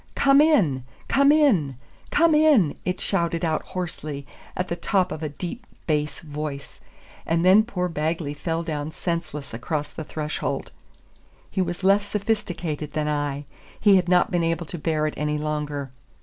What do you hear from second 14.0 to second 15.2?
not been able to bear it